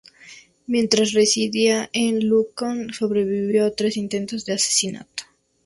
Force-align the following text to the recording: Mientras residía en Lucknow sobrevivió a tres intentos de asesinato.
Mientras 0.65 1.11
residía 1.13 1.87
en 1.93 2.27
Lucknow 2.27 2.91
sobrevivió 2.91 3.67
a 3.67 3.75
tres 3.75 3.97
intentos 3.97 4.45
de 4.45 4.53
asesinato. 4.53 5.25